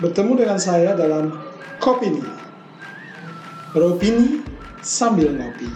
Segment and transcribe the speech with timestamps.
[0.00, 1.36] bertemu dengan saya dalam
[1.76, 2.24] Kopini.
[3.76, 4.42] Beropini
[4.80, 5.68] sambil ngopi.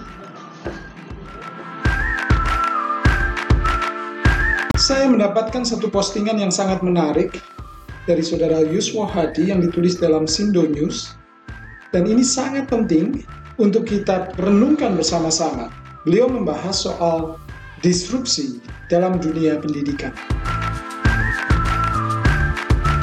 [4.81, 7.41] Saya mendapatkan satu postingan yang sangat menarik
[8.05, 11.17] dari saudara Yuswo Hadi yang ditulis dalam Sindo News.
[11.95, 13.23] Dan ini sangat penting
[13.57, 15.71] untuk kita renungkan bersama-sama.
[16.05, 17.39] Beliau membahas soal
[17.81, 18.61] disrupsi
[18.93, 20.13] dalam dunia pendidikan.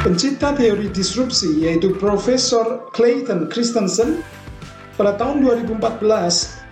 [0.02, 4.26] Pencipta teori disrupsi yaitu Profesor Clayton Christensen
[4.98, 5.78] pada tahun 2014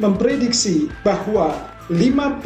[0.02, 1.54] memprediksi bahwa
[1.94, 2.42] 50%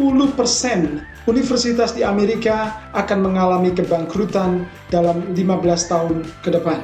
[1.31, 6.84] universitas di Amerika akan mengalami kebangkrutan dalam 15 tahun ke depan.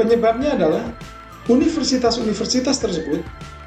[0.00, 0.88] Penyebabnya adalah
[1.52, 3.20] universitas-universitas tersebut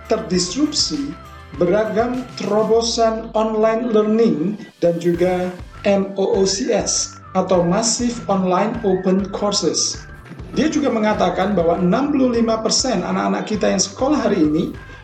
[0.09, 1.13] terdisrupsi
[1.61, 5.53] beragam terobosan online learning dan juga
[5.85, 10.05] MOOCs atau Massive Online Open Courses.
[10.53, 14.63] Dia juga mengatakan bahwa 65% anak-anak kita yang sekolah hari ini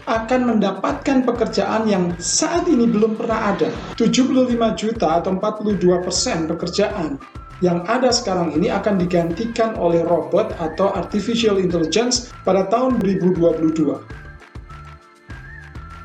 [0.10, 3.70] akan mendapatkan pekerjaan yang saat ini belum pernah ada.
[3.98, 7.18] 75 juta atau 42 persen pekerjaan
[7.60, 14.00] yang ada sekarang ini akan digantikan oleh robot atau artificial intelligence pada tahun 2022.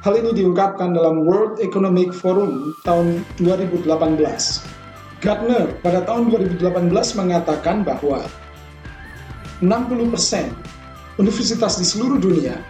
[0.04, 4.73] Hal ini diungkapkan dalam World Economic Forum tahun 2018.
[5.24, 6.28] Gartner pada tahun
[6.60, 8.28] 2018 mengatakan bahwa
[9.64, 10.52] 60%
[11.16, 12.60] universitas di seluruh dunia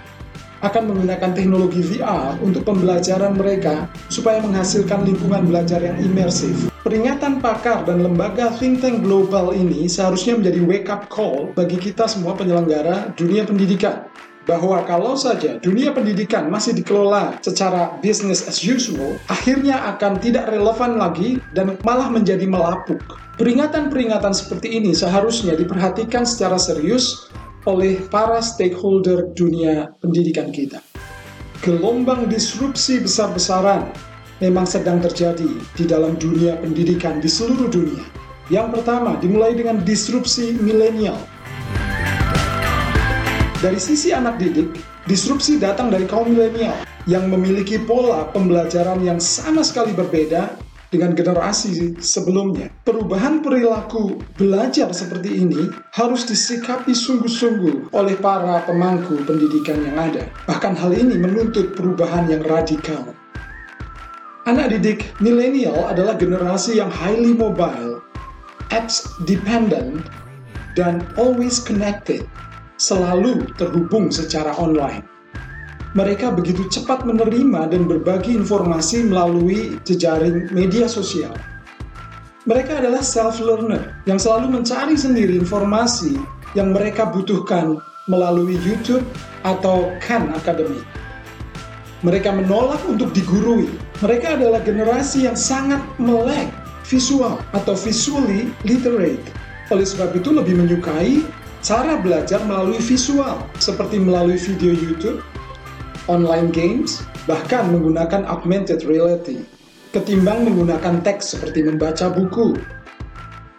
[0.62, 6.70] akan menggunakan teknologi VR untuk pembelajaran mereka supaya menghasilkan lingkungan belajar yang imersif.
[6.86, 12.06] Peringatan pakar dan lembaga think tank global ini seharusnya menjadi wake up call bagi kita
[12.06, 14.06] semua penyelenggara dunia pendidikan
[14.44, 21.00] bahwa kalau saja dunia pendidikan masih dikelola secara business as usual, akhirnya akan tidak relevan
[21.00, 23.00] lagi dan malah menjadi melapuk.
[23.40, 27.32] Peringatan-peringatan seperti ini seharusnya diperhatikan secara serius
[27.64, 30.78] oleh para stakeholder dunia pendidikan kita.
[31.64, 33.88] Gelombang disrupsi besar-besaran
[34.44, 38.04] memang sedang terjadi di dalam dunia pendidikan di seluruh dunia.
[38.52, 41.16] Yang pertama, dimulai dengan disrupsi milenial
[43.64, 44.76] dari sisi anak didik,
[45.08, 50.52] disrupsi datang dari kaum milenial yang memiliki pola pembelajaran yang sama sekali berbeda
[50.92, 52.68] dengan generasi sebelumnya.
[52.84, 60.28] Perubahan perilaku belajar seperti ini harus disikapi sungguh-sungguh oleh para pemangku pendidikan yang ada.
[60.44, 63.16] Bahkan hal ini menuntut perubahan yang radikal.
[64.44, 68.04] Anak didik milenial adalah generasi yang highly mobile,
[68.68, 70.04] apps dependent,
[70.76, 72.28] dan always connected
[72.76, 75.06] selalu terhubung secara online.
[75.94, 81.30] Mereka begitu cepat menerima dan berbagi informasi melalui jejaring media sosial.
[82.50, 86.18] Mereka adalah self-learner yang selalu mencari sendiri informasi
[86.58, 87.78] yang mereka butuhkan
[88.10, 89.06] melalui YouTube
[89.46, 90.82] atau Khan Academy.
[92.04, 93.70] Mereka menolak untuk digurui.
[94.04, 96.52] Mereka adalah generasi yang sangat melek
[96.84, 99.24] visual atau visually literate.
[99.72, 101.24] Oleh sebab itu lebih menyukai
[101.64, 105.24] cara belajar melalui visual, seperti melalui video YouTube,
[106.12, 109.48] online games, bahkan menggunakan augmented reality,
[109.96, 112.60] ketimbang menggunakan teks seperti membaca buku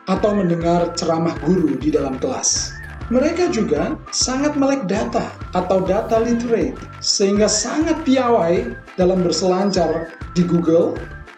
[0.06, 2.78] atau mendengar ceramah guru di dalam kelas.
[3.10, 8.70] Mereka juga sangat melek data atau data literate, sehingga sangat piawai
[9.02, 10.94] dalam berselancar di Google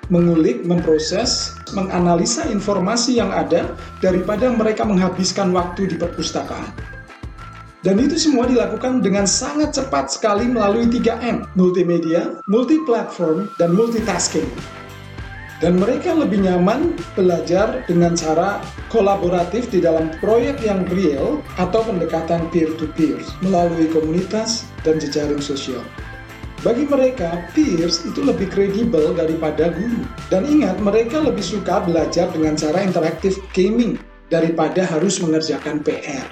[0.07, 6.71] mengulik, memproses, menganalisa informasi yang ada daripada mereka menghabiskan waktu di perpustakaan.
[7.85, 14.49] Dan itu semua dilakukan dengan sangat cepat sekali melalui 3M, multimedia, multiplatform, dan multitasking.
[15.57, 18.61] Dan mereka lebih nyaman belajar dengan cara
[18.93, 25.81] kolaboratif di dalam proyek yang real atau pendekatan peer-to-peer melalui komunitas dan jejaring sosial.
[26.65, 30.01] Bagi mereka, peers itu lebih kredibel daripada guru.
[30.33, 34.01] Dan ingat, mereka lebih suka belajar dengan cara interaktif gaming
[34.33, 36.25] daripada harus mengerjakan PR.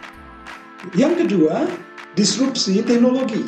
[0.97, 1.69] Yang kedua,
[2.17, 3.45] disrupsi teknologi.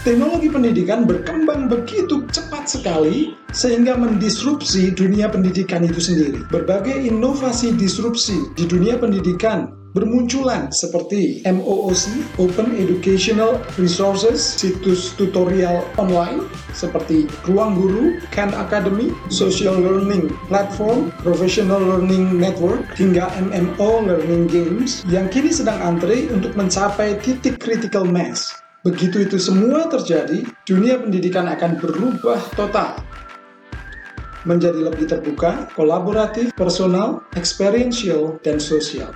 [0.00, 6.40] Teknologi pendidikan berkembang begitu cepat sekali sehingga mendisrupsi dunia pendidikan itu sendiri.
[6.48, 16.44] Berbagai inovasi disrupsi di dunia pendidikan bermunculan seperti MOOC, Open Educational Resources, situs tutorial online
[16.76, 25.06] seperti Ruang Guru, Khan Academy, Social Learning Platform, Professional Learning Network, hingga MMO Learning Games
[25.08, 28.52] yang kini sedang antre untuk mencapai titik critical mass.
[28.86, 32.96] Begitu itu semua terjadi, dunia pendidikan akan berubah total
[34.46, 39.12] menjadi lebih terbuka, kolaboratif, personal, experiential, dan sosial.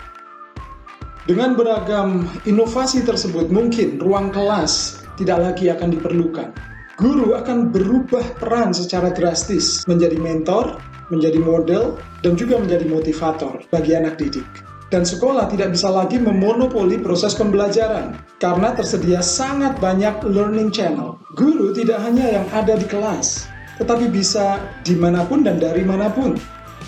[1.22, 6.50] Dengan beragam inovasi tersebut, mungkin ruang kelas tidak lagi akan diperlukan.
[6.98, 10.82] Guru akan berubah peran secara drastis menjadi mentor,
[11.14, 11.94] menjadi model,
[12.26, 14.46] dan juga menjadi motivator bagi anak didik
[14.92, 21.16] dan sekolah tidak bisa lagi memonopoli proses pembelajaran karena tersedia sangat banyak learning channel.
[21.32, 23.48] Guru tidak hanya yang ada di kelas,
[23.80, 26.36] tetapi bisa di mana pun dan dari mana pun,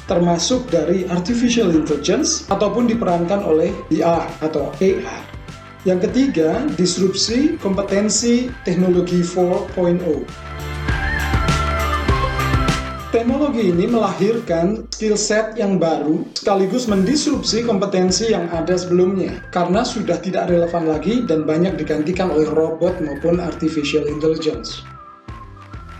[0.04, 5.22] termasuk dari artificial intelligence ataupun diperankan oleh VR atau AR.
[5.84, 10.54] Yang ketiga, disrupsi kompetensi teknologi 4.0.
[13.14, 20.18] Teknologi ini melahirkan skill set yang baru sekaligus mendisrupsi kompetensi yang ada sebelumnya karena sudah
[20.18, 24.82] tidak relevan lagi dan banyak digantikan oleh robot maupun artificial intelligence.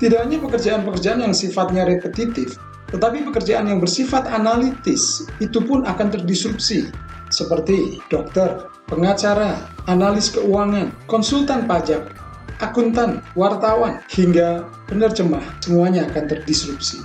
[0.03, 2.59] Tidak hanya pekerjaan-pekerjaan yang sifatnya repetitif,
[2.94, 6.94] tetapi pekerjaan yang bersifat analitis itu pun akan terdisrupsi
[7.26, 12.14] seperti dokter, pengacara, analis keuangan, konsultan pajak,
[12.62, 17.02] akuntan, wartawan, hingga penerjemah, semuanya akan terdisrupsi.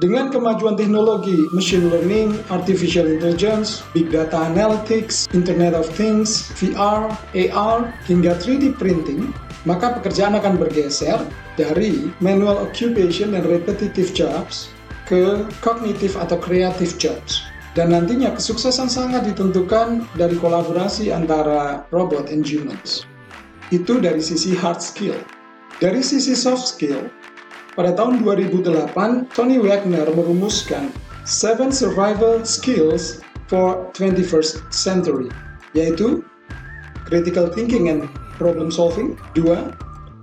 [0.00, 7.92] Dengan kemajuan teknologi, machine learning, artificial intelligence, big data analytics, Internet of Things, VR, AR,
[8.08, 9.32] hingga 3D printing,
[9.68, 11.20] maka pekerjaan akan bergeser
[11.56, 14.68] dari manual occupation dan repetitive jobs
[15.06, 17.46] ke cognitive atau creative jobs.
[17.78, 23.04] Dan nantinya kesuksesan sangat ditentukan dari kolaborasi antara robot and humans.
[23.68, 25.16] Itu dari sisi hard skill.
[25.76, 27.12] Dari sisi soft skill,
[27.76, 28.96] pada tahun 2008,
[29.36, 30.88] Tony Wagner merumuskan
[31.28, 33.20] Seven Survival Skills
[33.52, 35.28] for 21st Century,
[35.76, 36.24] yaitu
[37.04, 38.08] critical thinking and
[38.40, 39.76] problem solving, dua,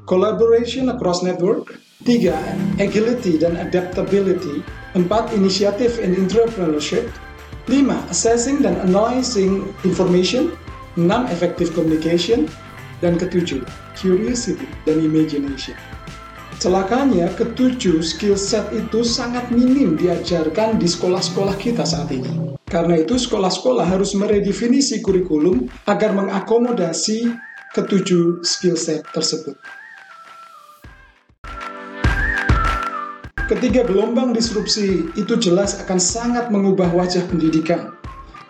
[0.10, 2.36] collaboration across network, tiga,
[2.80, 4.64] agility dan adaptability,
[4.96, 7.08] empat, initiative and entrepreneurship,
[7.72, 10.54] lima, assessing dan analyzing information,
[11.00, 12.46] enam, effective communication,
[13.00, 13.64] dan ketujuh,
[14.00, 15.76] curiosity dan imagination.
[16.62, 22.56] Celakanya, ketujuh skill set itu sangat minim diajarkan di sekolah-sekolah kita saat ini.
[22.64, 27.36] Karena itu, sekolah-sekolah harus meredefinisi kurikulum agar mengakomodasi
[27.76, 29.60] ketujuh skill set tersebut.
[33.44, 37.92] Ketiga gelombang disrupsi itu jelas akan sangat mengubah wajah pendidikan.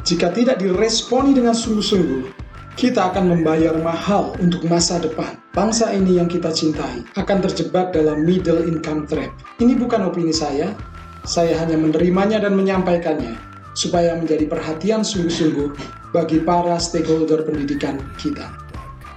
[0.06, 2.30] Jika tidak diresponi dengan sungguh-sungguh,
[2.78, 5.42] kita akan membayar mahal untuk masa depan.
[5.58, 9.34] Bangsa ini yang kita cintai akan terjebak dalam middle income trap.
[9.58, 10.78] Ini bukan opini saya,
[11.26, 13.34] saya hanya menerimanya dan menyampaikannya
[13.74, 15.74] supaya menjadi perhatian sungguh-sungguh
[16.14, 18.46] bagi para stakeholder pendidikan kita.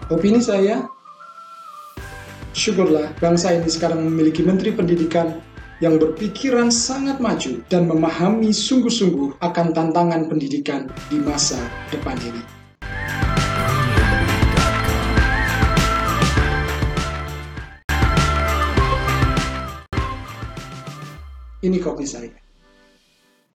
[0.08, 0.88] Opini saya,
[2.56, 5.44] syukurlah bangsa ini sekarang memiliki menteri pendidikan
[5.84, 11.60] yang berpikiran sangat maju dan memahami sungguh-sungguh akan tantangan pendidikan di masa
[11.92, 12.42] depan ini.
[21.66, 22.45] Ini kopi saya.